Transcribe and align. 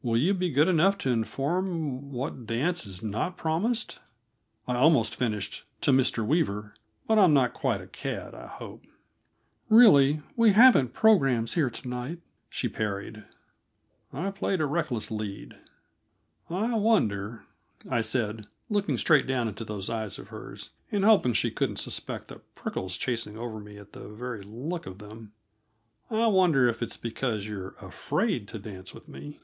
"Will 0.00 0.16
you 0.16 0.32
be 0.32 0.48
good 0.48 0.68
enough 0.68 0.96
to 0.98 1.10
inform 1.10 2.12
what 2.12 2.46
dance 2.46 2.86
is 2.86 3.02
not 3.02 3.36
promised?" 3.36 3.98
I 4.66 4.74
almost 4.74 5.14
finished 5.14 5.64
"to 5.82 5.90
Mr. 5.90 6.24
Weaver," 6.26 6.72
but 7.06 7.18
I'm 7.18 7.34
not 7.34 7.52
quite 7.52 7.82
a 7.82 7.86
cad, 7.86 8.32
I 8.34 8.46
hope. 8.46 8.86
"Really, 9.68 10.22
we 10.34 10.52
haven't 10.52 10.94
programs 10.94 11.54
here 11.54 11.68
to 11.68 11.86
night," 11.88 12.20
she 12.48 12.70
parried. 12.70 13.24
I 14.10 14.30
played 14.30 14.62
a 14.62 14.66
reckless 14.66 15.10
lead. 15.10 15.58
"I 16.48 16.74
wonder," 16.76 17.44
I 17.90 18.00
said, 18.00 18.46
looking 18.70 18.96
straight 18.96 19.26
down 19.26 19.46
into 19.46 19.64
those 19.64 19.90
eyes 19.90 20.18
of 20.18 20.28
hers, 20.28 20.70
and 20.90 21.04
hoping 21.04 21.34
she 21.34 21.50
couldn't 21.50 21.80
suspect 21.80 22.28
the 22.28 22.38
prickles 22.54 22.96
chasing 22.96 23.36
over 23.36 23.60
me 23.60 23.76
at 23.76 23.92
the 23.92 24.08
very 24.08 24.42
look 24.42 24.86
of 24.86 25.00
them 25.00 25.32
"I 26.08 26.28
wonder 26.28 26.66
if 26.66 26.82
it's 26.82 26.96
because 26.96 27.46
you're 27.46 27.74
afraid 27.82 28.48
to 28.48 28.58
dance 28.58 28.94
with 28.94 29.06
me?" 29.06 29.40